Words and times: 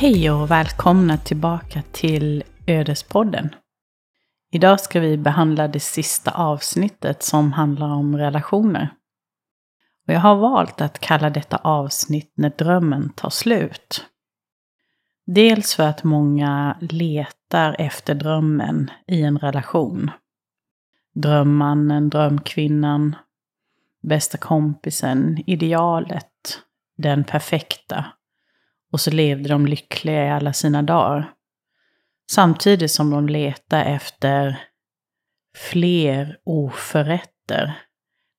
Hej 0.00 0.30
och 0.30 0.50
välkomna 0.50 1.16
tillbaka 1.16 1.82
till 1.92 2.44
Ödespodden. 2.66 3.54
Idag 4.52 4.80
ska 4.80 5.00
vi 5.00 5.16
behandla 5.16 5.68
det 5.68 5.80
sista 5.80 6.30
avsnittet 6.30 7.22
som 7.22 7.52
handlar 7.52 7.88
om 7.88 8.16
relationer. 8.16 8.88
Och 10.06 10.14
jag 10.14 10.20
har 10.20 10.36
valt 10.36 10.80
att 10.80 10.98
kalla 10.98 11.30
detta 11.30 11.56
avsnitt 11.56 12.32
När 12.36 12.50
drömmen 12.58 13.10
tar 13.10 13.30
slut. 13.30 14.06
Dels 15.26 15.74
för 15.74 15.82
att 15.82 16.04
många 16.04 16.76
letar 16.80 17.76
efter 17.78 18.14
drömmen 18.14 18.90
i 19.06 19.22
en 19.22 19.38
relation. 19.38 20.10
Drömmannen, 21.14 22.10
drömkvinnan, 22.10 23.16
bästa 24.02 24.38
kompisen, 24.38 25.44
idealet, 25.46 26.60
den 26.96 27.24
perfekta. 27.24 28.04
Och 28.92 29.00
så 29.00 29.10
levde 29.10 29.48
de 29.48 29.66
lyckliga 29.66 30.26
i 30.26 30.30
alla 30.30 30.52
sina 30.52 30.82
dagar. 30.82 31.32
Samtidigt 32.30 32.90
som 32.90 33.10
de 33.10 33.28
letar 33.28 33.84
efter 33.84 34.60
fler 35.56 36.38
oförrätter, 36.44 37.82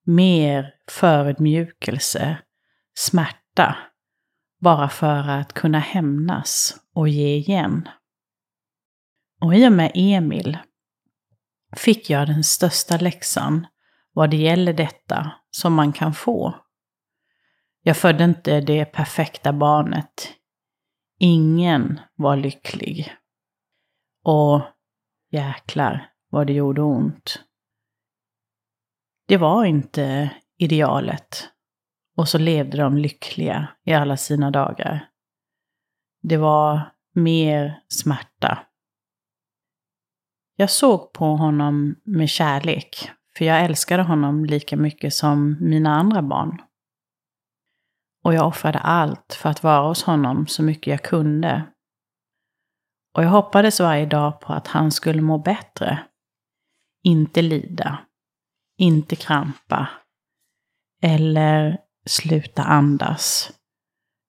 mer 0.05 0.73
förödmjukelse, 0.87 2.37
smärta, 2.97 3.77
bara 4.61 4.89
för 4.89 5.29
att 5.29 5.53
kunna 5.53 5.79
hämnas 5.79 6.75
och 6.93 7.09
ge 7.09 7.35
igen. 7.35 7.89
Och 9.41 9.55
i 9.55 9.67
och 9.67 9.71
med 9.71 9.91
Emil 9.93 10.57
fick 11.75 12.09
jag 12.09 12.27
den 12.27 12.43
största 12.43 12.97
läxan 12.97 13.67
vad 14.13 14.29
det 14.29 14.37
gäller 14.37 14.73
detta 14.73 15.31
som 15.51 15.73
man 15.73 15.93
kan 15.93 16.13
få. 16.13 16.55
Jag 17.83 17.97
födde 17.97 18.23
inte 18.23 18.61
det 18.61 18.85
perfekta 18.85 19.53
barnet. 19.53 20.33
Ingen 21.21 21.99
var 22.15 22.37
lycklig. 22.37 23.13
Och 24.23 24.61
jäklar 25.31 26.11
vad 26.29 26.47
det 26.47 26.53
gjorde 26.53 26.81
ont. 26.81 27.43
Det 29.27 29.37
var 29.37 29.65
inte 29.65 30.31
idealet. 30.57 31.49
Och 32.17 32.29
så 32.29 32.37
levde 32.37 32.77
de 32.77 32.97
lyckliga 32.97 33.67
i 33.85 33.93
alla 33.93 34.17
sina 34.17 34.51
dagar. 34.51 35.09
Det 36.21 36.37
var 36.37 36.91
mer 37.15 37.83
smärta. 37.87 38.59
Jag 40.55 40.69
såg 40.69 41.13
på 41.13 41.25
honom 41.25 41.95
med 42.03 42.29
kärlek, 42.29 43.11
för 43.37 43.45
jag 43.45 43.65
älskade 43.65 44.03
honom 44.03 44.45
lika 44.45 44.77
mycket 44.77 45.13
som 45.13 45.57
mina 45.59 45.95
andra 45.95 46.21
barn. 46.21 46.61
Och 48.29 48.35
jag 48.35 48.47
offrade 48.47 48.79
allt 48.79 49.33
för 49.33 49.49
att 49.49 49.63
vara 49.63 49.87
hos 49.87 50.03
honom 50.03 50.47
så 50.47 50.63
mycket 50.63 50.87
jag 50.87 51.03
kunde. 51.03 51.65
Och 53.13 53.23
jag 53.23 53.29
hoppades 53.29 53.79
varje 53.79 54.05
dag 54.05 54.41
på 54.41 54.53
att 54.53 54.67
han 54.67 54.91
skulle 54.91 55.21
må 55.21 55.37
bättre. 55.37 55.99
Inte 57.03 57.41
lida. 57.41 57.99
Inte 58.77 59.15
krampa. 59.15 59.89
Eller 61.01 61.77
sluta 62.05 62.63
andas. 62.63 63.51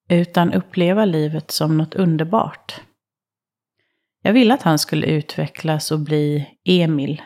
Utan 0.08 0.52
uppleva 0.52 1.04
livet 1.04 1.50
som 1.50 1.78
något 1.78 1.94
underbart. 1.94 2.80
Jag 4.22 4.32
ville 4.32 4.54
att 4.54 4.62
han 4.62 4.78
skulle 4.78 5.06
utvecklas 5.06 5.90
och 5.90 6.00
bli 6.00 6.58
Emil. 6.64 7.22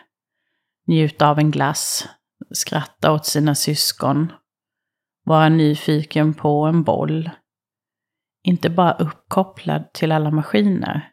Njuta 0.87 1.29
av 1.29 1.39
en 1.39 1.51
glass, 1.51 2.07
skratta 2.53 3.11
åt 3.11 3.25
sina 3.25 3.55
syskon, 3.55 4.31
vara 5.25 5.49
nyfiken 5.49 6.33
på 6.33 6.65
en 6.65 6.83
boll. 6.83 7.29
Inte 8.43 8.69
bara 8.69 8.93
uppkopplad 8.93 9.93
till 9.93 10.11
alla 10.11 10.31
maskiner. 10.31 11.11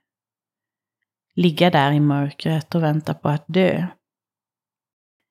Ligga 1.35 1.71
där 1.71 1.93
i 1.93 2.01
mörkret 2.01 2.75
och 2.75 2.83
vänta 2.83 3.15
på 3.15 3.29
att 3.29 3.45
dö. 3.47 3.87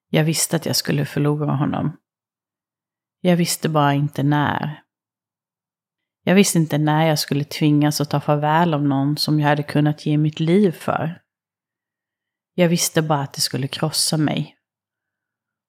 Jag 0.10 0.24
visste 0.24 0.56
att 0.56 0.66
jag 0.66 0.76
skulle 0.76 1.06
förlora 1.06 1.56
honom. 1.56 1.98
Jag 3.22 3.38
visste 3.38 3.70
bara 3.70 3.94
inte 3.94 4.24
när. 4.24 4.84
Jag 6.24 6.36
visste 6.36 6.58
inte 6.58 6.78
när 6.78 7.08
jag 7.08 7.20
skulle 7.20 7.44
tvingas 7.44 8.02
att 8.02 8.10
ta 8.10 8.20
farväl 8.20 8.74
av 8.74 8.84
någon 8.84 9.18
som 9.18 9.40
jag 9.40 9.48
hade 9.48 9.64
kunnat 9.64 10.06
ge 10.06 10.18
mitt 10.18 10.40
liv 10.40 10.72
för. 10.72 11.22
Jag 12.54 12.70
visste 12.70 13.02
bara 13.02 13.22
att 13.22 13.34
det 13.34 13.42
skulle 13.42 13.68
krossa 13.68 14.18
mig. 14.18 14.58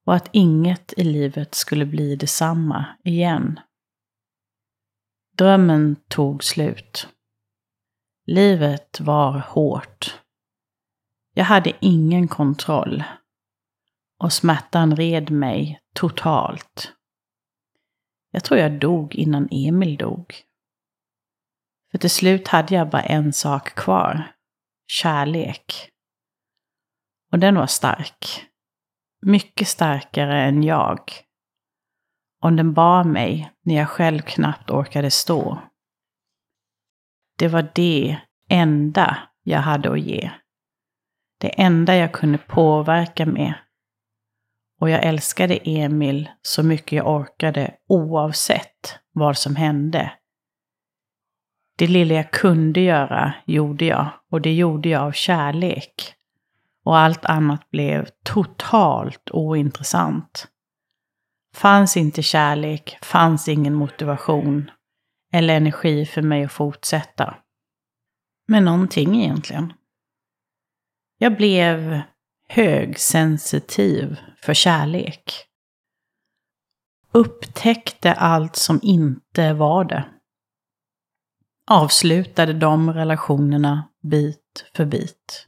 Och 0.05 0.15
att 0.15 0.29
inget 0.33 0.93
i 0.97 1.05
livet 1.05 1.55
skulle 1.55 1.87
bli 1.87 2.17
detsamma 2.17 2.87
igen. 3.05 3.61
Drömmen 5.37 5.97
tog 6.09 6.45
slut. 6.45 7.09
Livet 8.27 9.01
var 9.01 9.39
hårt. 9.39 10.21
Jag 11.35 11.45
hade 11.45 11.73
ingen 11.81 12.29
kontroll. 12.29 13.05
Och 14.19 14.33
smärtan 14.33 14.97
red 14.97 15.31
mig 15.31 15.81
totalt. 15.95 16.93
Jag 18.31 18.45
tror 18.45 18.61
jag 18.61 18.81
dog 18.81 19.15
innan 19.15 19.49
Emil 19.51 19.97
dog. 19.97 20.35
För 21.91 21.99
till 21.99 22.11
slut 22.11 22.49
hade 22.49 22.75
jag 22.75 22.91
bara 22.91 23.03
en 23.03 23.33
sak 23.33 23.75
kvar. 23.75 24.33
Kärlek. 24.87 25.91
Och 27.33 27.39
den 27.39 27.55
var 27.55 27.67
stark. 27.67 28.52
Mycket 29.23 29.69
starkare 29.69 30.43
än 30.43 30.63
jag. 30.63 31.01
Och 32.43 32.53
den 32.53 32.73
bar 32.73 33.05
mig 33.05 33.53
när 33.65 33.75
jag 33.75 33.89
själv 33.89 34.21
knappt 34.21 34.71
orkade 34.71 35.11
stå. 35.11 35.59
Det 37.39 37.49
var 37.49 37.71
det 37.75 38.19
enda 38.49 39.19
jag 39.43 39.61
hade 39.61 39.93
att 39.93 40.01
ge. 40.01 40.31
Det 41.41 41.61
enda 41.63 41.97
jag 41.97 42.13
kunde 42.13 42.39
påverka 42.39 43.27
med 43.27 43.55
och 44.83 44.91
jag 44.91 45.05
älskade 45.05 45.59
Emil 45.65 46.31
så 46.43 46.63
mycket 46.63 46.93
jag 46.93 47.07
orkade 47.07 47.75
oavsett 47.89 48.99
vad 49.13 49.39
som 49.39 49.57
hände. 49.57 50.13
Det 51.79 51.87
lilla 51.87 52.15
jag 52.15 52.31
kunde 52.31 52.81
göra 52.81 53.35
gjorde 53.47 53.85
jag 53.85 54.09
och 54.31 54.41
det 54.41 54.55
gjorde 54.55 54.89
jag 54.89 55.03
av 55.03 55.13
kärlek. 55.13 56.15
Och 56.85 56.99
allt 56.99 57.25
annat 57.25 57.71
blev 57.71 58.09
totalt 58.23 59.31
ointressant. 59.31 60.49
Fanns 61.55 61.97
inte 61.97 62.23
kärlek, 62.23 62.99
fanns 63.03 63.49
ingen 63.49 63.75
motivation 63.75 64.71
eller 65.33 65.57
energi 65.57 66.07
för 66.07 66.23
mig 66.23 66.45
att 66.45 66.53
fortsätta. 66.53 67.35
Med 68.49 68.63
någonting 68.63 69.23
egentligen. 69.23 69.73
Jag 71.19 71.37
blev 71.37 72.01
högsensitiv 72.49 74.21
för 74.37 74.55
kärlek. 74.55 75.47
Upptäckte 77.13 78.13
allt 78.13 78.57
som 78.57 78.81
inte 78.83 79.53
var 79.53 79.85
det. 79.85 80.05
Avslutade 81.71 82.53
de 82.53 82.93
relationerna 82.93 83.89
bit 84.03 84.71
för 84.75 84.85
bit. 84.85 85.47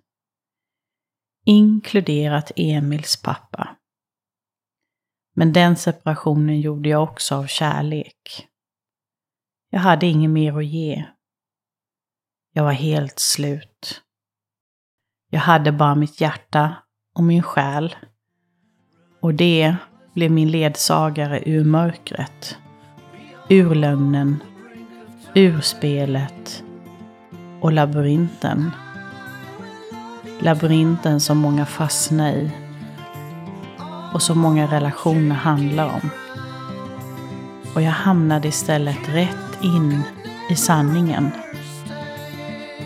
Inkluderat 1.47 2.53
Emils 2.57 3.23
pappa. 3.23 3.77
Men 5.37 5.53
den 5.53 5.77
separationen 5.77 6.61
gjorde 6.61 6.89
jag 6.89 7.03
också 7.03 7.35
av 7.35 7.47
kärlek. 7.47 8.49
Jag 9.71 9.81
hade 9.81 10.07
inget 10.07 10.31
mer 10.31 10.59
att 10.59 10.67
ge. 10.67 11.05
Jag 12.53 12.65
var 12.65 12.73
helt 12.73 13.19
slut. 13.19 14.03
Jag 15.31 15.41
hade 15.41 15.73
bara 15.73 15.95
mitt 15.95 16.21
hjärta 16.21 16.77
och 17.15 17.25
min 17.25 17.43
själ. 17.43 17.97
Och 19.21 19.35
det 19.35 19.77
blev 20.15 20.31
min 20.31 20.51
ledsagare 20.51 21.43
ur 21.47 21.65
mörkret. 21.65 22.59
Ur 23.49 23.75
lögnen. 23.75 24.43
Ur 25.35 25.61
spelet. 25.61 26.65
Och 27.61 27.73
labyrinten. 27.73 28.71
Labyrinten 30.45 31.21
som 31.21 31.39
många 31.39 31.67
fastnar 31.67 32.33
i. 32.33 32.51
Och 34.13 34.23
som 34.23 34.39
många 34.39 34.67
relationer 34.67 35.35
handlar 35.35 35.87
om. 35.87 36.11
Och 37.75 37.83
jag 37.83 37.91
hamnade 37.91 38.49
istället 38.49 39.09
rätt 39.09 39.63
in 39.63 40.03
i 40.51 40.57
sanningen. 40.57 41.31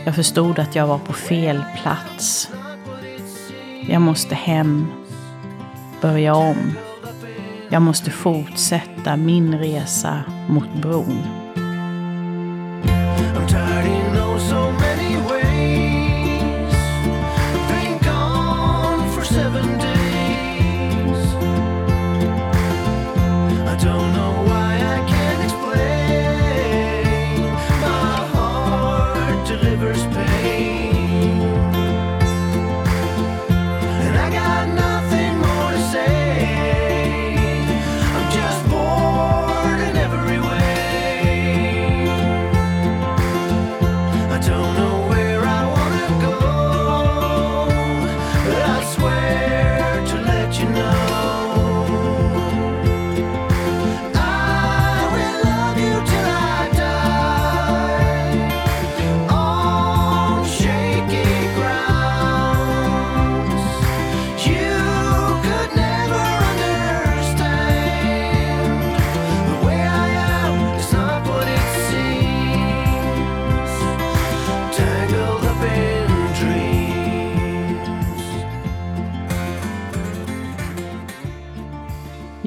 Jag 0.04 0.14
förstod 0.14 0.58
att 0.58 0.74
jag 0.74 0.86
var 0.86 0.98
på 0.98 1.12
fel 1.12 1.62
plats 1.82 2.50
jag 3.90 4.02
måste 4.02 4.34
hem, 4.34 4.86
börja 6.00 6.34
om. 6.34 6.72
Jag 7.68 7.82
måste 7.82 8.10
fortsätta 8.10 9.16
min 9.16 9.58
resa 9.58 10.24
mot 10.48 10.74
bron. 10.82 11.37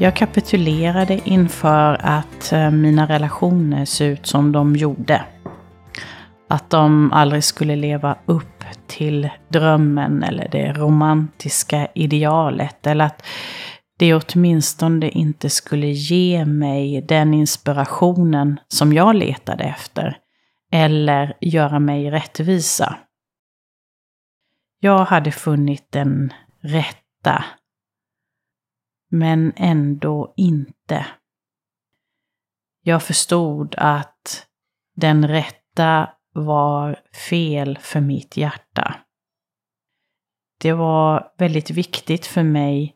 Jag 0.02 0.16
kapitulerade 0.16 1.22
inför 1.26 1.98
att 2.02 2.52
eh, 2.52 2.72
mina 2.72 3.08
relationer 3.08 3.86
ser 3.86 4.06
ut 4.06 4.26
som 4.28 4.52
de 4.52 4.76
gjorde. 4.76 5.26
Att 6.50 6.70
de 6.70 7.12
aldrig 7.12 7.44
skulle 7.44 7.76
leva 7.76 8.18
upp 8.26 8.64
till 8.88 9.30
drömmen 9.50 10.24
eller 10.24 10.50
det 10.50 10.74
romantiska 10.74 11.88
idealet. 11.96 12.88
Eller 12.88 13.06
att 13.06 13.26
det 14.00 14.14
åtminstone 14.14 15.10
inte 15.10 15.50
skulle 15.50 15.88
ge 15.88 16.46
mig 16.46 17.02
den 17.02 17.34
inspirationen 17.34 18.60
som 18.68 18.94
jag 18.94 19.16
letade 19.16 19.64
efter. 19.64 20.18
Eller 20.72 21.34
göra 21.42 21.80
mig 21.80 22.12
rättvisa. 22.12 22.96
Jag 24.80 25.06
hade 25.06 25.32
funnit 25.32 25.88
den 25.92 26.34
rätta. 26.62 27.44
Men 29.12 29.54
ändå 29.56 30.34
inte. 30.38 31.06
Jag 32.84 33.04
förstod 33.04 33.76
att 33.78 34.48
den 34.96 35.28
rätta 35.28 36.10
var 36.34 37.00
fel 37.30 37.78
för 37.82 38.02
mitt 38.02 38.38
hjärta. 38.38 38.96
Det 40.62 40.74
var 40.74 41.32
väldigt 41.38 41.70
viktigt 41.70 42.26
för 42.26 42.44
mig 42.44 42.96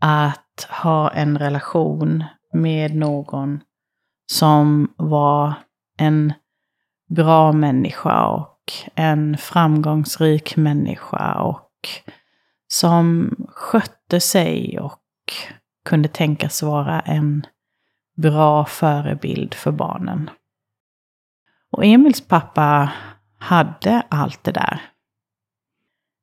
att 0.00 0.66
ha 0.82 1.10
en 1.10 1.38
relation 1.38 2.24
med 2.52 2.96
någon 2.96 3.60
som 4.26 4.94
var 4.96 5.54
en 5.98 6.32
bra 7.08 7.52
människa 7.52 8.26
och 8.26 8.72
en 8.94 9.36
framgångsrik 9.38 10.56
människa 10.56 11.34
och 11.34 11.70
som 12.68 13.34
skötte 13.48 14.20
sig 14.20 14.78
och 14.80 15.03
kunde 15.84 16.08
tänkas 16.08 16.62
vara 16.62 17.00
en 17.00 17.46
bra 18.16 18.64
förebild 18.64 19.54
för 19.54 19.72
barnen. 19.72 20.30
Och 21.70 21.84
Emils 21.84 22.20
pappa 22.20 22.92
hade 23.38 24.02
allt 24.08 24.44
det 24.44 24.52
där. 24.52 24.80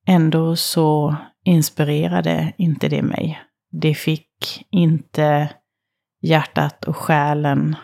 Ändå 0.08 0.56
så 0.56 1.16
inspirerade 1.44 2.54
inte 2.58 2.90
det 2.90 3.02
mig. 3.02 3.42
Det 3.72 3.94
fick 3.94 4.66
inte 4.70 5.54
hjärtat 6.22 6.84
och 6.86 6.98
själen 6.98 7.76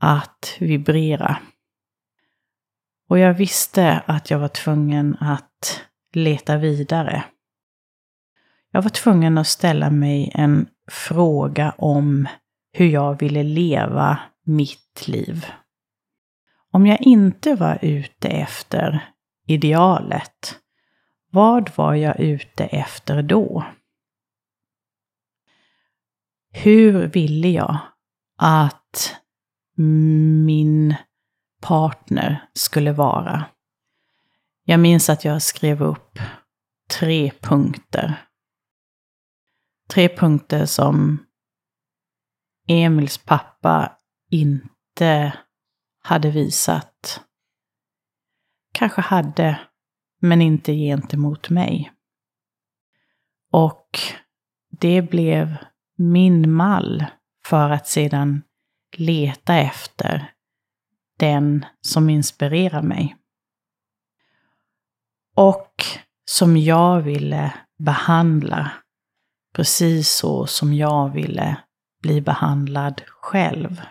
att 0.00 0.56
vibrera. 0.60 1.38
Och 3.08 3.18
jag 3.18 3.34
visste 3.34 4.02
att 4.06 4.30
jag 4.30 4.38
var 4.38 4.48
tvungen 4.48 5.16
att 5.20 5.82
leta 6.12 6.56
vidare. 6.56 7.24
Jag 8.74 8.82
var 8.82 8.90
tvungen 8.90 9.38
att 9.38 9.46
ställa 9.46 9.90
mig 9.90 10.32
en 10.34 10.68
fråga 10.90 11.74
om 11.78 12.28
hur 12.72 12.86
jag 12.86 13.18
ville 13.18 13.42
leva 13.42 14.18
mitt 14.44 15.08
liv. 15.08 15.46
Om 16.70 16.86
jag 16.86 17.00
inte 17.00 17.54
var 17.54 17.78
ute 17.82 18.28
efter 18.28 19.12
idealet, 19.46 20.58
vad 21.30 21.70
var 21.76 21.94
jag 21.94 22.20
ute 22.20 22.64
efter 22.64 23.22
då? 23.22 23.64
Hur 26.52 27.06
ville 27.06 27.48
jag 27.48 27.78
att 28.38 29.16
min 30.46 30.94
partner 31.60 32.48
skulle 32.52 32.92
vara? 32.92 33.44
Jag 34.64 34.80
minns 34.80 35.10
att 35.10 35.24
jag 35.24 35.42
skrev 35.42 35.82
upp 35.82 36.18
tre 36.98 37.32
punkter. 37.40 38.22
Tre 39.92 40.08
punkter 40.08 40.66
som 40.66 41.26
Emils 42.68 43.18
pappa 43.18 43.98
inte 44.30 45.38
hade 46.02 46.30
visat. 46.30 47.20
Kanske 48.74 49.00
hade, 49.00 49.60
men 50.20 50.42
inte 50.42 50.74
gentemot 50.74 51.50
mig. 51.50 51.92
Och 53.50 53.98
det 54.70 55.02
blev 55.02 55.56
min 55.96 56.52
mall 56.52 57.06
för 57.44 57.70
att 57.70 57.88
sedan 57.88 58.42
leta 58.96 59.56
efter 59.56 60.32
den 61.18 61.66
som 61.80 62.10
inspirerar 62.10 62.82
mig. 62.82 63.16
Och 65.34 65.84
som 66.24 66.56
jag 66.56 67.00
ville 67.00 67.54
behandla 67.78 68.81
precis 69.52 70.10
så 70.10 70.46
som 70.46 70.74
jag 70.74 71.08
ville 71.08 71.56
bli 72.02 72.20
behandlad 72.20 73.02
själv. 73.06 73.82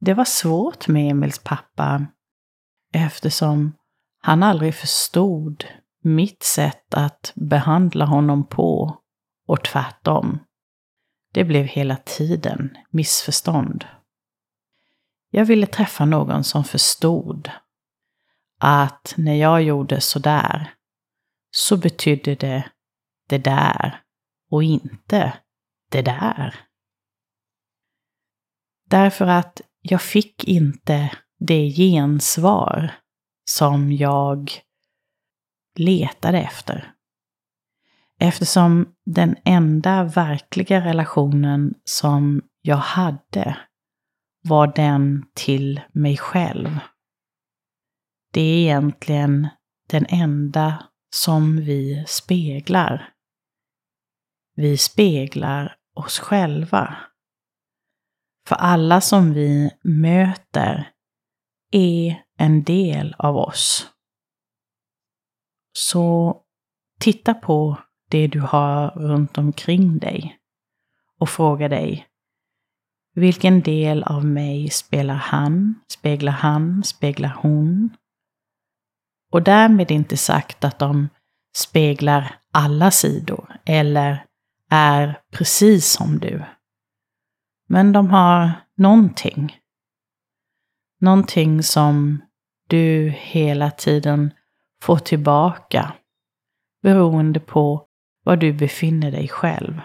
Det 0.00 0.14
var 0.14 0.24
svårt 0.24 0.88
med 0.88 1.10
Emils 1.10 1.38
pappa 1.38 2.06
eftersom 2.92 3.72
han 4.18 4.42
aldrig 4.42 4.74
förstod 4.74 5.64
mitt 6.02 6.42
sätt 6.42 6.94
att 6.94 7.32
behandla 7.34 8.04
honom 8.04 8.46
på 8.46 8.98
och 9.46 9.64
tvärtom. 9.64 10.38
Det 11.32 11.44
blev 11.44 11.64
hela 11.64 11.96
tiden 11.96 12.76
missförstånd. 12.90 13.84
Jag 15.30 15.44
ville 15.44 15.66
träffa 15.66 16.04
någon 16.04 16.44
som 16.44 16.64
förstod 16.64 17.50
att 18.58 19.14
när 19.16 19.34
jag 19.34 19.62
gjorde 19.62 20.00
sådär 20.00 20.74
så 21.50 21.76
betydde 21.76 22.34
det 22.34 22.64
det 23.28 23.38
där 23.38 24.00
och 24.52 24.62
inte 24.62 25.38
det 25.90 26.02
där. 26.02 26.54
Därför 28.90 29.26
att 29.26 29.60
jag 29.80 30.02
fick 30.02 30.44
inte 30.44 31.10
det 31.38 31.70
gensvar 31.70 32.94
som 33.44 33.92
jag 33.92 34.50
letade 35.78 36.38
efter. 36.40 36.94
Eftersom 38.18 38.94
den 39.04 39.36
enda 39.44 40.04
verkliga 40.04 40.84
relationen 40.84 41.74
som 41.84 42.42
jag 42.62 42.76
hade 42.76 43.56
var 44.44 44.66
den 44.66 45.24
till 45.34 45.80
mig 45.92 46.16
själv. 46.16 46.78
Det 48.32 48.40
är 48.40 48.58
egentligen 48.58 49.48
den 49.88 50.06
enda 50.08 50.86
som 51.14 51.56
vi 51.56 52.04
speglar. 52.06 53.11
Vi 54.54 54.76
speglar 54.76 55.76
oss 55.94 56.18
själva. 56.18 56.96
För 58.48 58.56
alla 58.56 59.00
som 59.00 59.32
vi 59.32 59.70
möter 59.82 60.90
är 61.70 62.22
en 62.38 62.62
del 62.62 63.14
av 63.18 63.36
oss. 63.36 63.88
Så 65.78 66.36
titta 67.00 67.34
på 67.34 67.78
det 68.10 68.26
du 68.26 68.40
har 68.40 68.90
runt 68.90 69.38
omkring 69.38 69.98
dig 69.98 70.38
och 71.18 71.28
fråga 71.28 71.68
dig 71.68 72.08
vilken 73.14 73.60
del 73.60 74.02
av 74.02 74.24
mig 74.24 74.70
spelar 74.70 75.14
han, 75.14 75.74
speglar 75.88 76.32
han, 76.32 76.84
speglar 76.84 77.38
hon? 77.42 77.90
Och 79.32 79.42
därmed 79.42 79.90
inte 79.90 80.16
sagt 80.16 80.64
att 80.64 80.78
de 80.78 81.08
speglar 81.56 82.34
alla 82.52 82.90
sidor 82.90 83.56
eller 83.64 84.24
är 84.74 85.20
precis 85.30 85.92
som 85.92 86.18
du. 86.18 86.42
Men 87.68 87.92
de 87.92 88.10
har 88.10 88.52
någonting. 88.76 89.56
Någonting 91.00 91.62
som 91.62 92.22
du 92.68 93.14
hela 93.16 93.70
tiden 93.70 94.32
får 94.82 94.98
tillbaka 94.98 95.92
beroende 96.82 97.40
på 97.40 97.86
var 98.24 98.36
du 98.36 98.52
befinner 98.52 99.10
dig 99.10 99.28
själv. 99.28 99.80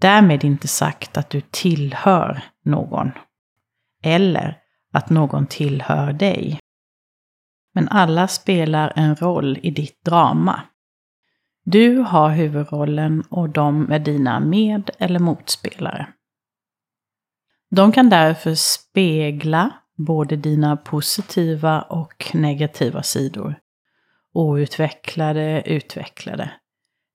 Därmed 0.00 0.44
inte 0.44 0.68
sagt 0.68 1.16
att 1.16 1.30
du 1.30 1.40
tillhör 1.40 2.44
någon. 2.64 3.10
Eller 4.02 4.58
att 4.92 5.10
någon 5.10 5.46
tillhör 5.46 6.12
dig. 6.12 6.60
Men 7.74 7.88
alla 7.88 8.28
spelar 8.28 8.92
en 8.96 9.16
roll 9.16 9.58
i 9.62 9.70
ditt 9.70 10.04
drama. 10.04 10.62
Du 11.66 11.98
har 11.98 12.30
huvudrollen 12.30 13.24
och 13.30 13.48
de 13.48 13.92
är 13.92 13.98
dina 13.98 14.40
med 14.40 14.90
eller 14.98 15.18
motspelare. 15.18 16.06
De 17.70 17.92
kan 17.92 18.10
därför 18.10 18.54
spegla 18.54 19.70
både 19.96 20.36
dina 20.36 20.76
positiva 20.76 21.82
och 21.82 22.30
negativa 22.34 23.02
sidor. 23.02 23.54
Outvecklade, 24.32 25.62
utvecklade. 25.66 26.50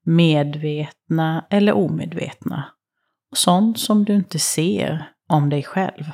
Medvetna 0.05 1.45
eller 1.49 1.73
omedvetna. 1.73 2.65
Och 3.31 3.37
sånt 3.37 3.79
som 3.79 4.05
du 4.05 4.15
inte 4.15 4.39
ser 4.39 5.11
om 5.27 5.49
dig 5.49 5.63
själv. 5.63 6.11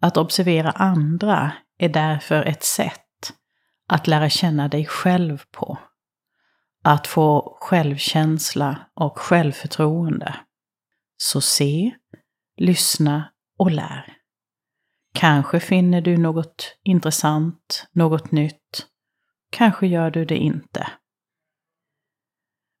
Att 0.00 0.16
observera 0.16 0.70
andra 0.70 1.52
är 1.78 1.88
därför 1.88 2.42
ett 2.44 2.64
sätt 2.64 3.32
att 3.88 4.06
lära 4.06 4.30
känna 4.30 4.68
dig 4.68 4.86
själv 4.86 5.42
på. 5.50 5.78
Att 6.82 7.06
få 7.06 7.58
självkänsla 7.60 8.78
och 8.94 9.18
självförtroende. 9.18 10.34
Så 11.16 11.40
se, 11.40 11.94
lyssna 12.56 13.32
och 13.58 13.70
lär. 13.70 14.16
Kanske 15.14 15.60
finner 15.60 16.00
du 16.00 16.16
något 16.16 16.76
intressant, 16.82 17.88
något 17.92 18.32
nytt. 18.32 18.86
Kanske 19.50 19.86
gör 19.86 20.10
du 20.10 20.24
det 20.24 20.36
inte. 20.36 20.88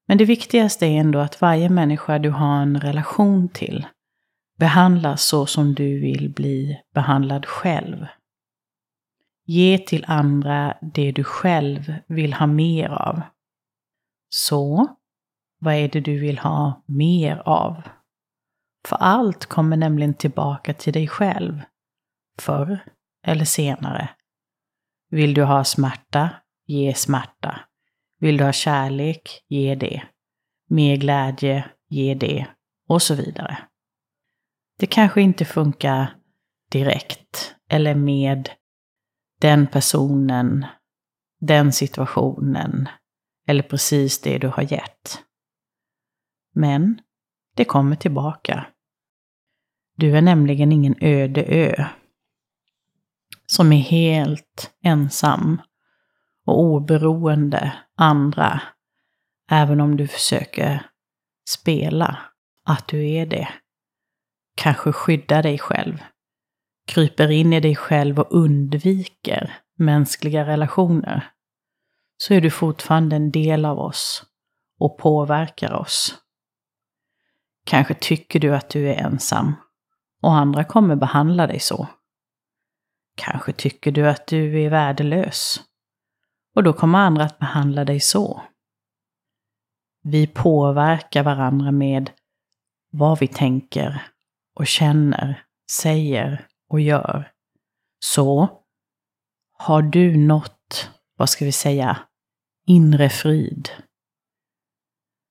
Men 0.08 0.18
det 0.18 0.24
viktigaste 0.24 0.86
är 0.86 1.00
ändå 1.00 1.18
att 1.18 1.40
varje 1.40 1.68
människa 1.68 2.18
du 2.18 2.30
har 2.30 2.62
en 2.62 2.80
relation 2.80 3.48
till 3.48 3.86
behandlas 4.58 5.24
så 5.24 5.46
som 5.46 5.74
du 5.74 6.00
vill 6.00 6.30
bli 6.30 6.80
behandlad 6.94 7.46
själv. 7.46 8.06
Ge 9.46 9.78
till 9.78 10.04
andra 10.08 10.76
det 10.80 11.12
du 11.12 11.24
själv 11.24 11.94
vill 12.06 12.32
ha 12.32 12.46
mer 12.46 12.88
av. 12.88 13.20
Så, 14.34 14.96
vad 15.58 15.74
är 15.74 15.88
det 15.88 16.00
du 16.00 16.18
vill 16.18 16.38
ha 16.38 16.84
mer 16.86 17.36
av? 17.36 17.82
För 18.88 18.96
allt 18.96 19.46
kommer 19.46 19.76
nämligen 19.76 20.14
tillbaka 20.14 20.74
till 20.74 20.92
dig 20.92 21.08
själv. 21.08 21.62
Förr 22.38 22.84
eller 23.26 23.44
senare. 23.44 24.10
Vill 25.10 25.34
du 25.34 25.44
ha 25.44 25.64
smärta? 25.64 26.30
Ge 26.66 26.94
smärta. 26.94 27.60
Vill 28.20 28.36
du 28.36 28.44
ha 28.44 28.52
kärlek? 28.52 29.44
Ge 29.48 29.74
det. 29.74 30.02
Mer 30.68 30.96
glädje? 30.96 31.70
Ge 31.88 32.14
det. 32.14 32.46
Och 32.88 33.02
så 33.02 33.14
vidare. 33.14 33.58
Det 34.78 34.86
kanske 34.86 35.22
inte 35.22 35.44
funkar 35.44 36.16
direkt 36.70 37.54
eller 37.68 37.94
med 37.94 38.50
den 39.40 39.66
personen, 39.66 40.66
den 41.40 41.72
situationen 41.72 42.88
eller 43.46 43.62
precis 43.62 44.20
det 44.20 44.38
du 44.38 44.48
har 44.48 44.72
gett. 44.72 45.22
Men 46.54 47.00
det 47.56 47.64
kommer 47.64 47.96
tillbaka. 47.96 48.66
Du 49.96 50.16
är 50.16 50.22
nämligen 50.22 50.72
ingen 50.72 50.94
öde 51.00 51.44
ö 51.44 51.86
som 53.46 53.72
är 53.72 53.80
helt 53.80 54.70
ensam 54.84 55.60
och 56.46 56.60
oberoende 56.60 57.72
andra, 57.96 58.62
även 59.50 59.80
om 59.80 59.96
du 59.96 60.08
försöker 60.08 60.86
spela 61.48 62.18
att 62.64 62.88
du 62.88 63.10
är 63.10 63.26
det. 63.26 63.48
Kanske 64.54 64.92
skydda 64.92 65.42
dig 65.42 65.58
själv, 65.58 66.02
kryper 66.86 67.30
in 67.30 67.52
i 67.52 67.60
dig 67.60 67.76
själv 67.76 68.20
och 68.20 68.34
undviker 68.34 69.54
mänskliga 69.78 70.46
relationer, 70.46 71.31
så 72.16 72.34
är 72.34 72.40
du 72.40 72.50
fortfarande 72.50 73.16
en 73.16 73.30
del 73.30 73.64
av 73.64 73.78
oss 73.78 74.24
och 74.78 74.98
påverkar 74.98 75.72
oss. 75.72 76.14
Kanske 77.64 77.94
tycker 77.94 78.40
du 78.40 78.54
att 78.54 78.70
du 78.70 78.88
är 78.88 78.94
ensam 78.94 79.54
och 80.22 80.34
andra 80.34 80.64
kommer 80.64 80.96
behandla 80.96 81.46
dig 81.46 81.60
så. 81.60 81.88
Kanske 83.16 83.52
tycker 83.52 83.92
du 83.92 84.08
att 84.08 84.26
du 84.26 84.62
är 84.62 84.70
värdelös 84.70 85.60
och 86.54 86.62
då 86.62 86.72
kommer 86.72 86.98
andra 86.98 87.24
att 87.24 87.38
behandla 87.38 87.84
dig 87.84 88.00
så. 88.00 88.42
Vi 90.02 90.26
påverkar 90.26 91.22
varandra 91.22 91.70
med 91.70 92.10
vad 92.90 93.18
vi 93.18 93.28
tänker 93.28 94.06
och 94.54 94.66
känner, 94.66 95.44
säger 95.70 96.46
och 96.68 96.80
gör. 96.80 97.32
Så 97.98 98.48
har 99.52 99.82
du 99.82 100.16
nått, 100.16 100.90
vad 101.22 101.30
ska 101.30 101.44
vi 101.44 101.52
säga, 101.52 101.98
inre 102.66 103.08
frid 103.08 103.70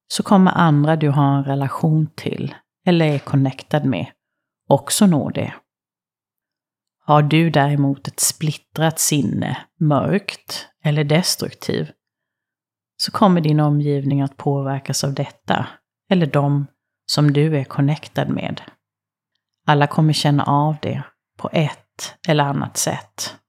så 0.07 0.24
kommer 0.24 0.51
andra 0.51 0.95
du 0.95 1.10
har 1.10 1.38
en 1.38 1.43
relation 1.43 2.07
till 2.15 2.55
eller 2.86 3.05
är 3.05 3.19
connectad 3.19 3.86
med 3.86 4.12
också 4.69 5.05
nå 5.05 5.29
det. 5.29 5.53
Har 7.05 7.21
du 7.24 7.50
däremot 7.50 8.07
ett 8.07 8.19
splittrat 8.19 9.00
sinne, 9.00 9.57
mörkt 9.79 10.67
eller 10.83 11.03
destruktiv, 11.03 11.91
så 12.98 13.12
kommer 13.12 13.41
din 13.41 13.60
omgivning 13.60 14.21
att 14.21 14.38
påverkas 14.38 15.03
av 15.03 15.13
detta, 15.13 15.67
eller 16.10 16.25
de 16.25 16.67
som 17.12 17.33
du 17.33 17.57
är 17.57 17.63
connectad 17.63 18.29
med. 18.29 18.62
Alla 19.67 19.88
kommer 19.88 20.13
känna 20.13 20.43
av 20.43 20.75
det 20.81 21.03
på 21.38 21.50
ett 21.53 22.17
eller 22.27 22.43
annat 22.43 22.77
sätt. 22.77 23.40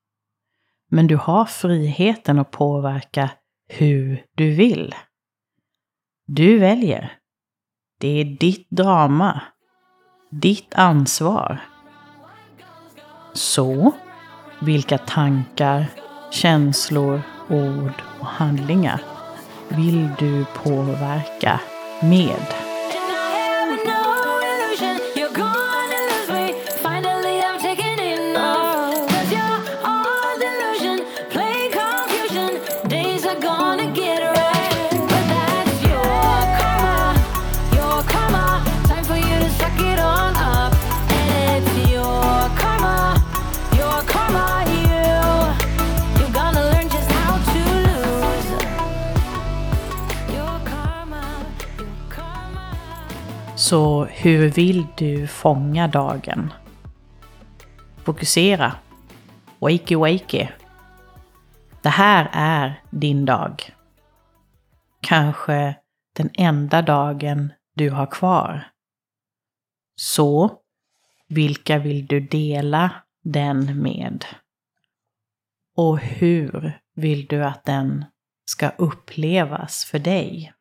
Men 0.94 1.06
du 1.06 1.16
har 1.16 1.44
friheten 1.44 2.38
att 2.38 2.50
påverka 2.50 3.30
hur 3.68 4.24
du 4.34 4.54
vill. 4.54 4.94
Du 6.26 6.58
väljer. 6.58 7.12
Det 8.00 8.20
är 8.20 8.24
ditt 8.24 8.70
drama. 8.70 9.42
Ditt 10.30 10.74
ansvar. 10.74 11.60
Så, 13.32 13.92
vilka 14.60 14.98
tankar, 14.98 15.86
känslor, 16.30 17.22
ord 17.48 18.02
och 18.20 18.26
handlingar 18.26 19.00
vill 19.68 20.10
du 20.18 20.44
påverka 20.44 21.60
med? 22.02 22.61
Så 53.72 54.04
hur 54.04 54.50
vill 54.50 54.86
du 54.96 55.26
fånga 55.26 55.88
dagen? 55.88 56.52
Fokusera. 58.04 58.72
Wakey 59.58 59.96
wakey. 59.96 60.48
Det 61.82 61.88
här 61.88 62.30
är 62.32 62.82
din 62.90 63.24
dag. 63.24 63.72
Kanske 65.00 65.74
den 66.16 66.30
enda 66.34 66.82
dagen 66.82 67.52
du 67.74 67.90
har 67.90 68.06
kvar. 68.06 68.70
Så, 69.96 70.58
vilka 71.28 71.78
vill 71.78 72.06
du 72.06 72.20
dela 72.20 72.90
den 73.24 73.82
med? 73.82 74.24
Och 75.76 75.98
hur 75.98 76.80
vill 76.94 77.26
du 77.26 77.44
att 77.44 77.64
den 77.64 78.04
ska 78.44 78.68
upplevas 78.68 79.84
för 79.84 79.98
dig? 79.98 80.52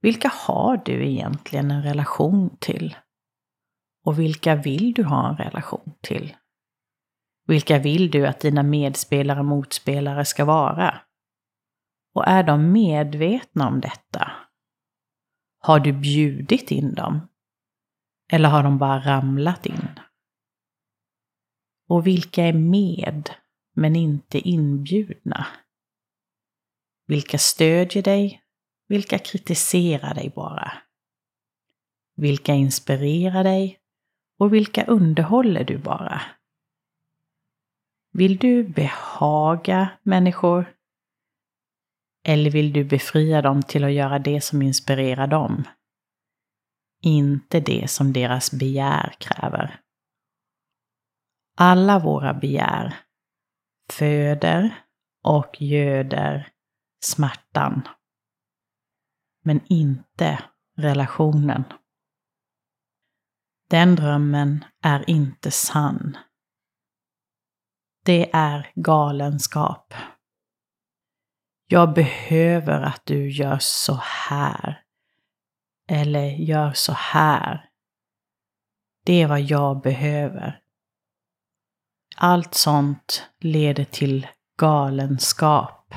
Vilka 0.00 0.28
har 0.28 0.76
du 0.76 1.06
egentligen 1.06 1.70
en 1.70 1.82
relation 1.82 2.56
till? 2.60 2.96
Och 4.04 4.18
vilka 4.18 4.54
vill 4.54 4.92
du 4.92 5.04
ha 5.04 5.28
en 5.28 5.36
relation 5.36 5.94
till? 6.00 6.36
Vilka 7.46 7.78
vill 7.78 8.10
du 8.10 8.26
att 8.26 8.40
dina 8.40 8.62
medspelare 8.62 9.38
och 9.38 9.44
motspelare 9.44 10.24
ska 10.24 10.44
vara? 10.44 11.00
Och 12.14 12.28
är 12.28 12.42
de 12.42 12.72
medvetna 12.72 13.68
om 13.68 13.80
detta? 13.80 14.30
Har 15.58 15.80
du 15.80 15.92
bjudit 15.92 16.70
in 16.70 16.94
dem? 16.94 17.28
Eller 18.32 18.48
har 18.48 18.62
de 18.62 18.78
bara 18.78 18.98
ramlat 18.98 19.66
in? 19.66 19.88
Och 21.88 22.06
vilka 22.06 22.44
är 22.44 22.52
med, 22.52 23.30
men 23.74 23.96
inte 23.96 24.38
inbjudna? 24.38 25.46
Vilka 27.06 27.38
stödjer 27.38 28.02
dig 28.02 28.42
vilka 28.88 29.18
kritiserar 29.18 30.14
dig 30.14 30.32
bara? 30.34 30.72
Vilka 32.16 32.54
inspirerar 32.54 33.44
dig? 33.44 33.78
Och 34.38 34.54
vilka 34.54 34.84
underhåller 34.84 35.64
du 35.64 35.78
bara? 35.78 36.22
Vill 38.12 38.36
du 38.36 38.64
behaga 38.64 39.90
människor? 40.02 40.74
Eller 42.24 42.50
vill 42.50 42.72
du 42.72 42.84
befria 42.84 43.42
dem 43.42 43.62
till 43.62 43.84
att 43.84 43.92
göra 43.92 44.18
det 44.18 44.40
som 44.40 44.62
inspirerar 44.62 45.26
dem? 45.26 45.64
Inte 47.02 47.60
det 47.60 47.90
som 47.90 48.12
deras 48.12 48.52
begär 48.52 49.14
kräver. 49.18 49.80
Alla 51.56 51.98
våra 51.98 52.34
begär 52.34 52.96
föder 53.92 54.84
och 55.24 55.62
göder 55.62 56.48
smärtan 57.04 57.88
men 59.48 59.60
inte 59.66 60.42
relationen. 60.76 61.64
Den 63.70 63.96
drömmen 63.96 64.64
är 64.82 65.10
inte 65.10 65.50
sann. 65.50 66.16
Det 68.04 68.30
är 68.32 68.72
galenskap. 68.74 69.94
Jag 71.66 71.94
behöver 71.94 72.82
att 72.82 73.06
du 73.06 73.30
gör 73.30 73.58
så 73.60 73.94
här. 74.02 74.82
Eller 75.86 76.26
gör 76.26 76.72
så 76.72 76.92
här 76.92 77.70
Det 79.04 79.22
är 79.22 79.26
vad 79.28 79.40
jag 79.40 79.80
behöver. 79.80 80.60
Allt 82.16 82.54
sånt 82.54 83.30
leder 83.40 83.84
till 83.84 84.26
galenskap. 84.56 85.94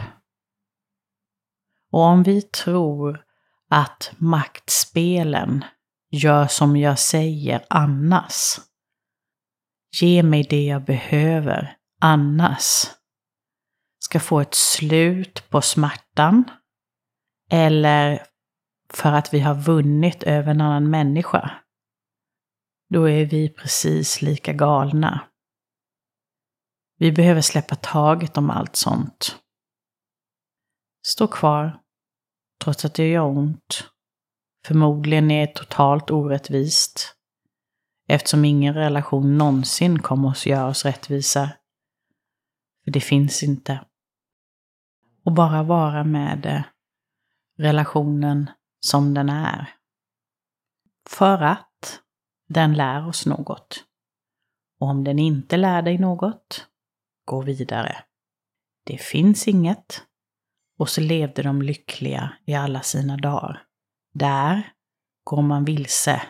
Och 1.92 2.02
om 2.02 2.24
vi 2.24 2.42
tror 2.42 3.31
att 3.72 4.14
maktspelen 4.18 5.66
gör 6.12 6.48
som 6.48 6.78
jag 6.78 7.00
säger 7.00 7.66
annars. 7.70 8.60
Ge 10.02 10.24
mig 10.24 10.44
det 10.50 10.66
jag 10.66 10.86
behöver 10.86 11.78
annars. 12.02 12.88
Ska 14.00 14.20
få 14.20 14.40
ett 14.40 14.54
slut 14.54 15.50
på 15.50 15.62
smärtan. 15.62 16.44
Eller 17.50 18.28
för 18.90 19.12
att 19.12 19.34
vi 19.34 19.40
har 19.40 19.56
vunnit 19.56 20.24
över 20.24 20.52
en 20.52 20.62
annan 20.62 20.90
människa. 20.90 21.52
Då 22.90 23.10
är 23.10 23.26
vi 23.26 23.50
precis 23.50 24.22
lika 24.22 24.54
galna. 24.54 25.28
Vi 26.98 27.12
behöver 27.12 27.42
släppa 27.42 27.76
taget 27.76 28.38
om 28.38 28.50
allt 28.50 28.76
sånt. 28.76 29.38
Stå 31.08 31.28
kvar, 31.28 31.81
trots 32.64 32.86
att 32.86 32.94
det 32.94 33.08
gör 33.08 33.38
ont. 33.38 33.84
Förmodligen 34.66 35.32
är 35.32 35.48
totalt 35.48 36.12
orättvist. 36.12 37.16
Eftersom 38.08 38.46
ingen 38.46 38.74
relation 38.74 39.38
någonsin 39.38 40.00
kommer 40.00 40.30
att 40.30 40.46
göra 40.46 40.68
oss 40.68 40.86
rättvisa. 40.86 41.50
För 42.84 42.92
det 42.92 43.02
finns 43.02 43.44
inte. 43.44 43.86
Och 45.26 45.32
bara 45.32 45.64
vara 45.64 46.04
med 46.04 46.46
eh, 46.46 46.62
relationen 47.58 48.50
som 48.80 49.14
den 49.14 49.30
är. 49.30 49.70
För 51.10 51.42
att 51.42 52.02
den 52.48 52.74
lär 52.74 53.08
oss 53.08 53.26
något. 53.26 53.84
Och 54.80 54.88
om 54.88 55.04
den 55.04 55.20
inte 55.20 55.58
lär 55.58 55.82
dig 55.82 55.98
något, 55.98 56.68
gå 57.26 57.42
vidare. 57.42 58.04
Det 58.86 58.98
finns 58.98 59.48
inget. 59.48 60.06
Och 60.82 60.90
så 60.90 61.02
levde 61.02 61.44
de 61.44 61.62
lyckliga 61.62 62.34
i 62.46 62.54
alla 62.54 62.82
sina 62.82 63.18
dagar. 63.18 63.64
Där 64.14 64.72
går 65.24 65.42
man 65.42 65.66
vilse. 65.66 66.22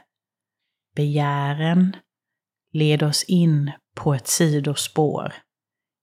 Begären 0.96 1.96
leder 2.74 3.08
oss 3.08 3.24
in 3.24 3.72
på 3.96 4.14
ett 4.14 4.28
sidospår. 4.28 5.34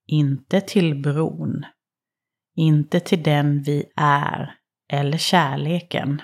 Inte 0.07 0.61
till 0.61 1.03
bron. 1.03 1.65
Inte 2.57 3.01
till 3.01 3.23
den 3.23 3.63
vi 3.63 3.85
är 3.97 4.55
eller 4.93 5.19
kärleken. 5.19 6.23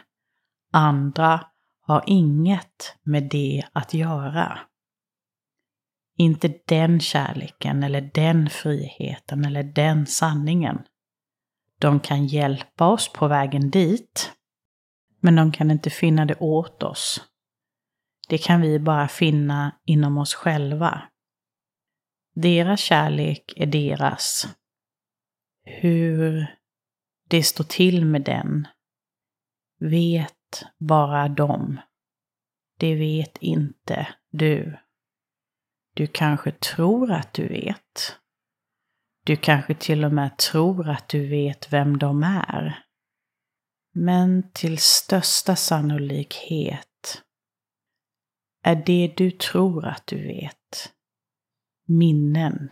Andra 0.72 1.46
har 1.80 2.04
inget 2.06 2.96
med 3.02 3.28
det 3.30 3.64
att 3.72 3.94
göra. 3.94 4.58
Inte 6.16 6.54
den 6.66 7.00
kärleken 7.00 7.82
eller 7.82 8.10
den 8.14 8.50
friheten 8.50 9.44
eller 9.44 9.62
den 9.62 10.06
sanningen. 10.06 10.78
De 11.85 12.01
kan 12.01 12.27
hjälpa 12.27 12.87
oss 12.87 13.12
på 13.12 13.29
vägen 13.29 13.70
dit, 13.70 14.33
men 15.20 15.35
de 15.37 15.53
kan 15.53 15.70
inte 15.70 15.90
finna 15.90 16.25
det 16.25 16.35
åt 16.40 16.83
oss. 16.83 17.20
Det 18.29 18.38
kan 18.38 18.61
vi 18.61 18.79
bara 18.79 19.09
finna 19.09 19.81
inom 19.85 20.18
oss 20.18 20.35
själva. 20.35 21.03
Deras 22.35 22.81
kärlek 22.81 23.53
är 23.57 23.66
deras. 23.66 24.49
Hur 25.64 26.47
det 27.29 27.42
står 27.42 27.64
till 27.64 28.05
med 28.05 28.23
den 28.23 28.68
vet 29.81 30.64
bara 30.79 31.29
de. 31.29 31.81
Det 32.79 32.94
vet 32.94 33.38
inte 33.38 34.09
du. 34.31 34.79
Du 35.94 36.07
kanske 36.07 36.53
tror 36.53 37.12
att 37.12 37.33
du 37.33 37.49
vet. 37.49 38.18
Du 39.26 39.37
kanske 39.37 39.74
till 39.74 40.04
och 40.04 40.12
med 40.12 40.37
tror 40.37 40.88
att 40.88 41.08
du 41.08 41.28
vet 41.28 41.72
vem 41.72 41.98
de 41.98 42.22
är. 42.22 42.84
Men 43.94 44.50
till 44.52 44.78
största 44.78 45.56
sannolikhet 45.56 47.22
är 48.62 48.82
det 48.87 49.14
du 49.16 49.30
tror 49.30 49.87
att 49.87 50.06
du 50.06 50.26
vet 50.26 50.92
minnen 51.87 52.68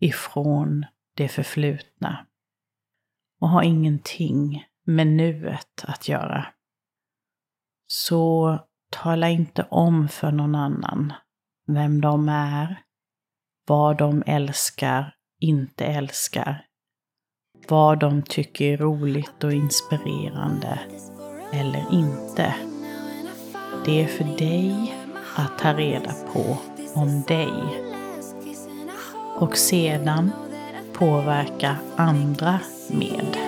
ifrån 0.00 0.86
det 1.14 1.28
förflutna 1.28 2.26
och 3.40 3.48
har 3.48 3.62
ingenting 3.62 4.64
med 4.84 5.06
nuet 5.06 5.84
att 5.84 6.08
göra. 6.08 6.46
Så 7.86 8.58
tala 8.90 9.28
inte 9.28 9.66
om 9.70 10.08
för 10.08 10.32
någon 10.32 10.54
annan 10.54 11.12
vem 11.66 12.00
de 12.00 12.28
är, 12.28 12.82
vad 13.66 13.98
de 13.98 14.22
älskar, 14.26 15.15
inte 15.40 15.84
älskar, 15.84 16.64
vad 17.68 17.98
de 17.98 18.22
tycker 18.22 18.72
är 18.72 18.76
roligt 18.76 19.44
och 19.44 19.52
inspirerande 19.52 20.78
eller 21.52 21.84
inte. 21.92 22.54
Det 23.84 24.02
är 24.02 24.06
för 24.06 24.38
dig 24.38 24.94
att 25.36 25.58
ta 25.58 25.72
reda 25.72 26.12
på 26.32 26.56
om 26.94 27.22
dig. 27.22 27.52
Och 29.38 29.56
sedan 29.56 30.32
påverka 30.92 31.76
andra 31.96 32.60
med. 32.90 33.45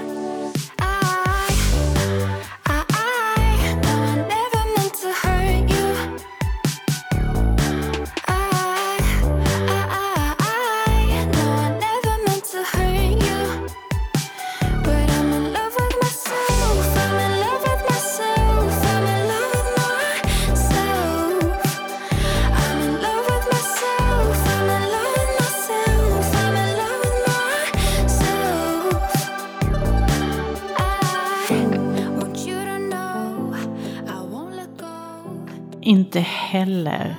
Inte 36.08 36.20
heller 36.20 37.16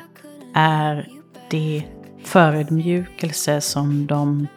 är 0.55 1.09
det 1.49 1.85
förödmjukelse 2.23 3.61
som 3.61 4.07
de 4.07 4.47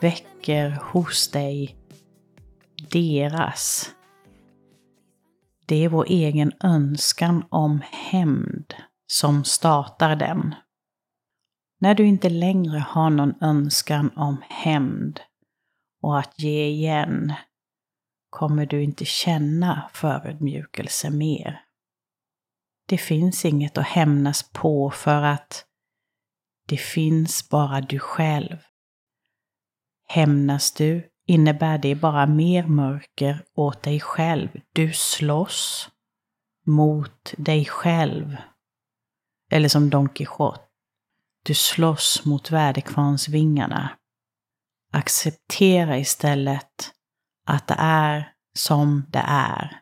väcker 0.00 0.70
hos 0.70 1.28
dig 1.30 1.76
deras. 2.90 3.90
Det 5.66 5.84
är 5.84 5.88
vår 5.88 6.06
egen 6.08 6.52
önskan 6.62 7.44
om 7.48 7.82
hämnd 7.90 8.74
som 9.06 9.44
startar 9.44 10.16
den. 10.16 10.54
När 11.80 11.94
du 11.94 12.06
inte 12.06 12.30
längre 12.30 12.78
har 12.78 13.10
någon 13.10 13.34
önskan 13.40 14.10
om 14.16 14.42
hämnd 14.48 15.20
och 16.02 16.18
att 16.18 16.38
ge 16.38 16.66
igen 16.66 17.32
kommer 18.30 18.66
du 18.66 18.82
inte 18.82 19.04
känna 19.04 19.90
förödmjukelse 19.92 21.10
mer. 21.10 21.60
Det 22.86 22.98
finns 22.98 23.44
inget 23.44 23.78
att 23.78 23.86
hämnas 23.86 24.50
på 24.52 24.90
för 24.90 25.22
att 25.22 25.64
det 26.68 26.76
finns 26.76 27.48
bara 27.48 27.80
du 27.80 27.98
själv. 27.98 28.56
Hämnas 30.08 30.72
du 30.72 31.10
innebär 31.26 31.78
det 31.78 31.94
bara 31.94 32.26
mer 32.26 32.66
mörker 32.66 33.44
åt 33.54 33.82
dig 33.82 34.00
själv. 34.00 34.48
Du 34.72 34.92
slåss 34.92 35.90
mot 36.66 37.34
dig 37.36 37.64
själv. 37.64 38.36
Eller 39.50 39.68
som 39.68 39.90
Don 39.90 40.08
Quijote. 40.08 40.60
Du 41.44 41.54
slåss 41.54 42.24
mot 42.24 42.50
väderkvarnsvingarna. 42.50 43.90
Acceptera 44.92 45.98
istället 45.98 46.92
att 47.46 47.66
det 47.66 47.76
är 47.78 48.32
som 48.54 49.06
det 49.08 49.24
är. 49.26 49.80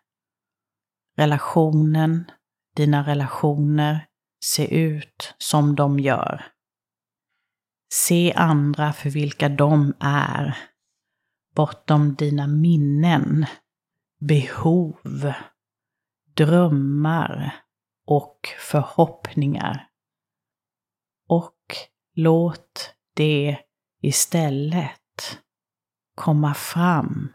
Relationen 1.16 2.30
dina 2.76 3.06
relationer 3.06 4.06
se 4.44 4.74
ut 4.74 5.35
som 5.38 5.74
de 5.74 6.00
gör. 6.00 6.44
Se 7.92 8.32
andra 8.32 8.92
för 8.92 9.11
vilka 9.11 9.48
de 9.48 9.94
är, 10.00 10.58
bortom 11.54 12.14
dina 12.14 12.46
minnen, 12.46 13.46
behov, 14.20 15.32
drömmar 16.35 17.56
och 18.06 18.48
förhoppningar. 18.58 19.88
Och 21.28 21.76
låt 22.14 22.94
det 23.14 23.58
istället 24.02 25.38
komma 26.14 26.54
fram, 26.54 27.32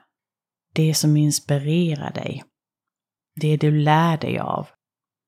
det 0.73 0.93
som 0.93 1.17
inspirerar 1.17 2.13
dig, 2.13 2.43
det 3.35 3.57
du 3.57 3.71
lär 3.71 4.17
dig 4.17 4.39
av, 4.39 4.67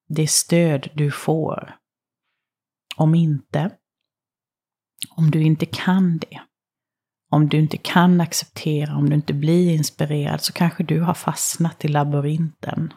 det 0.09 0.27
stöd 0.27 0.89
du 0.93 1.11
får. 1.11 1.75
Om 2.95 3.15
inte, 3.15 3.71
om 5.09 5.31
du 5.31 5.41
inte 5.41 5.65
kan 5.65 6.17
det, 6.17 6.41
om 7.31 7.49
du 7.49 7.59
inte 7.59 7.77
kan 7.77 8.21
acceptera, 8.21 8.95
om 8.95 9.09
du 9.09 9.15
inte 9.15 9.33
blir 9.33 9.73
inspirerad, 9.73 10.41
så 10.41 10.53
kanske 10.53 10.83
du 10.83 11.01
har 11.01 11.13
fastnat 11.13 11.85
i 11.85 11.87
labyrinten 11.87 12.93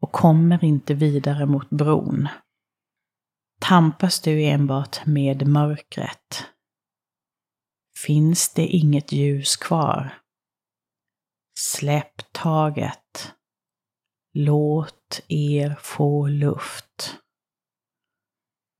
och 0.00 0.12
kommer 0.12 0.64
inte 0.64 0.94
vidare 0.94 1.46
mot 1.46 1.70
bron. 1.70 2.28
Tampas 3.60 4.20
du 4.20 4.42
enbart 4.42 5.06
med 5.06 5.48
mörkret? 5.48 6.44
Finns 8.06 8.54
det 8.54 8.66
inget 8.66 9.12
ljus 9.12 9.56
kvar? 9.56 10.22
Släpp 11.58 12.32
taget. 12.32 13.35
Låt 14.38 15.20
er 15.28 15.78
få 15.80 16.26
luft. 16.26 17.18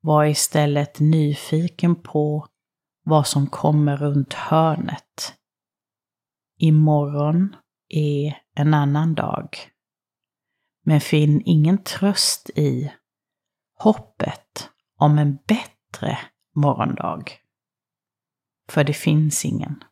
Var 0.01 0.25
istället 0.25 1.01
nyfiken 1.01 2.03
på 2.03 2.49
vad 3.05 3.27
som 3.27 3.47
kommer 3.47 3.97
runt 3.97 4.33
hörnet. 4.33 5.35
Imorgon 6.59 7.57
är 7.88 8.38
en 8.55 8.75
annan 8.75 9.14
dag. 9.14 9.49
Men 10.85 11.01
finn 11.01 11.42
ingen 11.45 11.85
tröst 11.85 12.51
i 12.51 12.92
hoppet 13.79 14.71
om 14.97 15.19
en 15.19 15.38
bättre 15.47 16.19
morgondag. 16.55 17.25
För 18.69 18.85
det 18.85 18.95
finns 18.95 19.45
ingen. 19.45 19.85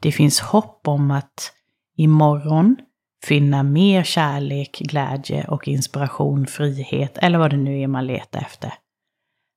Det 0.00 0.12
finns 0.12 0.40
hopp 0.40 0.88
om 0.88 1.10
att 1.10 1.52
imorgon 1.96 2.76
finna 3.24 3.62
mer 3.62 4.02
kärlek, 4.02 4.78
glädje 4.78 5.44
och 5.48 5.68
inspiration, 5.68 6.46
frihet 6.46 7.18
eller 7.18 7.38
vad 7.38 7.50
det 7.50 7.56
nu 7.56 7.80
är 7.80 7.86
man 7.86 8.06
letar 8.06 8.40
efter. 8.40 8.74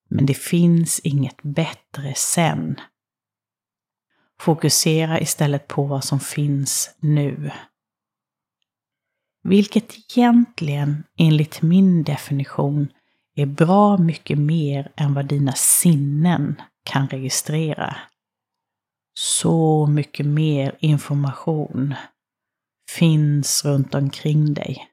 Men 0.09 0.25
det 0.25 0.33
finns 0.33 0.99
inget 0.99 1.43
bättre 1.43 2.13
sen. 2.15 2.75
Fokusera 4.39 5.19
istället 5.19 5.67
på 5.67 5.83
vad 5.83 6.03
som 6.03 6.19
finns 6.19 6.95
nu. 6.99 7.51
Vilket 9.43 9.97
egentligen, 9.97 11.03
enligt 11.17 11.61
min 11.61 12.03
definition, 12.03 12.87
är 13.35 13.45
bra 13.45 13.97
mycket 13.97 14.37
mer 14.37 14.91
än 14.95 15.13
vad 15.13 15.25
dina 15.25 15.53
sinnen 15.53 16.61
kan 16.83 17.07
registrera. 17.07 17.95
Så 19.13 19.87
mycket 19.87 20.25
mer 20.25 20.75
information 20.79 21.95
finns 22.97 23.65
runt 23.65 23.95
omkring 23.95 24.53
dig. 24.53 24.87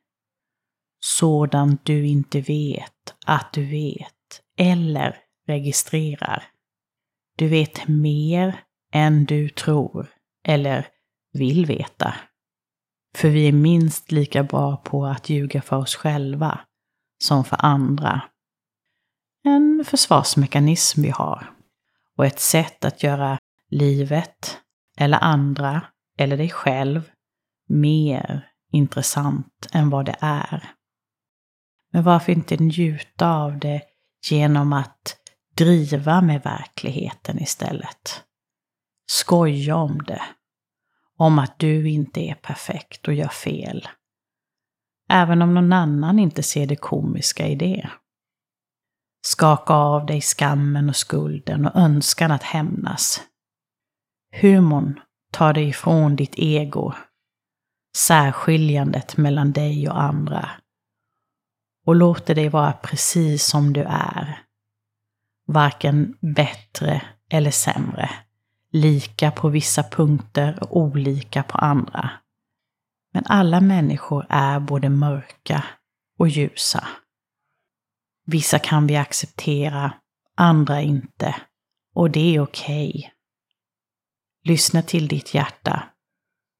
Sådant 1.00 1.84
du 1.84 2.06
inte 2.06 2.40
vet 2.40 3.14
att 3.26 3.52
du 3.52 3.64
vet 3.66 4.42
eller 4.58 5.16
registrerar. 5.46 6.44
Du 7.36 7.48
vet 7.48 7.88
mer 7.88 8.60
än 8.92 9.24
du 9.24 9.48
tror 9.48 10.08
eller 10.44 10.86
vill 11.32 11.66
veta. 11.66 12.14
För 13.16 13.28
vi 13.28 13.48
är 13.48 13.52
minst 13.52 14.12
lika 14.12 14.42
bra 14.42 14.76
på 14.76 15.06
att 15.06 15.28
ljuga 15.28 15.62
för 15.62 15.76
oss 15.76 15.96
själva 15.96 16.60
som 17.22 17.44
för 17.44 17.64
andra. 17.64 18.22
En 19.44 19.84
försvarsmekanism 19.84 21.02
vi 21.02 21.10
har. 21.10 21.52
Och 22.16 22.26
ett 22.26 22.40
sätt 22.40 22.84
att 22.84 23.02
göra 23.02 23.38
livet, 23.70 24.60
eller 24.98 25.18
andra, 25.18 25.82
eller 26.18 26.36
dig 26.36 26.50
själv 26.50 27.10
mer 27.68 28.48
intressant 28.72 29.68
än 29.72 29.90
vad 29.90 30.06
det 30.06 30.16
är. 30.20 30.70
Men 31.92 32.02
varför 32.02 32.32
inte 32.32 32.56
njuta 32.56 33.34
av 33.34 33.58
det 33.58 33.82
genom 34.30 34.72
att 34.72 35.16
driva 35.56 36.20
med 36.20 36.42
verkligheten 36.42 37.42
istället? 37.42 38.24
Skoja 39.06 39.76
om 39.76 39.98
det. 39.98 40.22
Om 41.16 41.38
att 41.38 41.58
du 41.58 41.88
inte 41.88 42.20
är 42.20 42.34
perfekt 42.34 43.08
och 43.08 43.14
gör 43.14 43.28
fel. 43.28 43.88
Även 45.10 45.42
om 45.42 45.54
någon 45.54 45.72
annan 45.72 46.18
inte 46.18 46.42
ser 46.42 46.66
det 46.66 46.76
komiska 46.76 47.46
i 47.46 47.54
det. 47.54 47.90
Skaka 49.26 49.74
av 49.74 50.06
dig 50.06 50.20
skammen 50.20 50.88
och 50.88 50.96
skulden 50.96 51.66
och 51.66 51.76
önskan 51.76 52.30
att 52.30 52.42
hämnas. 52.42 53.20
Humorn 54.40 55.00
tar 55.32 55.52
dig 55.52 55.68
ifrån 55.68 56.16
ditt 56.16 56.34
ego, 56.36 56.92
särskiljandet 57.96 59.16
mellan 59.16 59.52
dig 59.52 59.88
och 59.88 60.02
andra 60.02 60.50
och 61.86 61.96
låter 61.96 62.34
dig 62.34 62.48
vara 62.48 62.72
precis 62.72 63.44
som 63.44 63.72
du 63.72 63.82
är. 63.88 64.42
Varken 65.46 66.16
bättre 66.20 67.02
eller 67.30 67.50
sämre. 67.50 68.10
Lika 68.72 69.30
på 69.30 69.48
vissa 69.48 69.82
punkter 69.82 70.62
och 70.62 70.76
olika 70.76 71.42
på 71.42 71.58
andra. 71.58 72.10
Men 73.12 73.24
alla 73.26 73.60
människor 73.60 74.26
är 74.28 74.60
både 74.60 74.88
mörka 74.88 75.64
och 76.18 76.28
ljusa. 76.28 76.88
Vissa 78.26 78.58
kan 78.58 78.86
vi 78.86 78.96
acceptera, 78.96 79.92
andra 80.34 80.80
inte. 80.80 81.36
Och 81.94 82.10
det 82.10 82.36
är 82.36 82.40
okej. 82.40 82.88
Okay. 82.88 83.10
Lyssna 84.44 84.82
till 84.82 85.08
ditt 85.08 85.34
hjärta. 85.34 85.82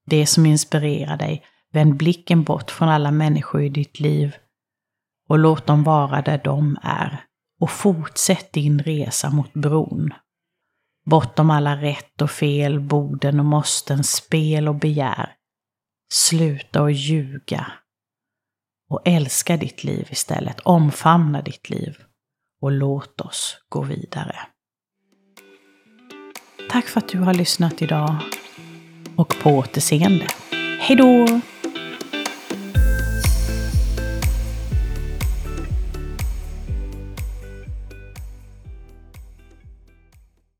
Det 0.09 0.25
som 0.25 0.45
inspirerar 0.45 1.17
dig. 1.17 1.45
Vänd 1.71 1.97
blicken 1.97 2.43
bort 2.43 2.71
från 2.71 2.89
alla 2.89 3.11
människor 3.11 3.61
i 3.61 3.69
ditt 3.69 3.99
liv 3.99 4.35
och 5.29 5.39
låt 5.39 5.67
dem 5.67 5.83
vara 5.83 6.21
där 6.21 6.41
de 6.43 6.77
är. 6.81 7.25
Och 7.61 7.71
fortsätt 7.71 8.53
din 8.53 8.79
resa 8.79 9.29
mot 9.29 9.53
bron. 9.53 10.13
Bortom 11.05 11.49
alla 11.49 11.75
rätt 11.81 12.21
och 12.21 12.31
fel, 12.31 12.79
borden 12.79 13.39
och 13.39 13.45
måsten, 13.45 14.03
spel 14.03 14.67
och 14.67 14.75
begär. 14.75 15.35
Sluta 16.13 16.83
att 16.83 16.95
ljuga. 16.95 17.71
Och 18.89 19.01
älska 19.05 19.57
ditt 19.57 19.83
liv 19.83 20.07
istället. 20.11 20.59
Omfamna 20.59 21.41
ditt 21.41 21.69
liv. 21.69 21.97
Och 22.61 22.71
låt 22.71 23.21
oss 23.21 23.57
gå 23.69 23.81
vidare. 23.81 24.35
Tack 26.69 26.85
för 26.85 26.99
att 26.99 27.09
du 27.09 27.19
har 27.19 27.33
lyssnat 27.33 27.81
idag. 27.81 28.15
Och 29.19 29.35
på 29.43 29.49
återseende. 29.49 30.27
Hejdå! 30.79 31.41